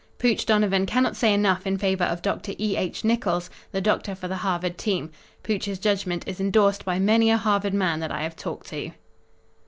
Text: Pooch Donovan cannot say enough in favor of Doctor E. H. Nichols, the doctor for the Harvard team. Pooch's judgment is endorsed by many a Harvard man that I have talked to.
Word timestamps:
Pooch 0.17 0.47
Donovan 0.47 0.87
cannot 0.87 1.15
say 1.15 1.31
enough 1.31 1.67
in 1.67 1.77
favor 1.77 2.05
of 2.05 2.23
Doctor 2.23 2.53
E. 2.57 2.75
H. 2.75 3.03
Nichols, 3.03 3.51
the 3.71 3.81
doctor 3.81 4.15
for 4.15 4.27
the 4.27 4.37
Harvard 4.37 4.75
team. 4.75 5.11
Pooch's 5.43 5.77
judgment 5.77 6.27
is 6.27 6.39
endorsed 6.39 6.83
by 6.83 6.97
many 6.97 7.29
a 7.29 7.37
Harvard 7.37 7.75
man 7.75 7.99
that 7.99 8.11
I 8.11 8.23
have 8.23 8.35
talked 8.35 8.69
to. 8.69 8.93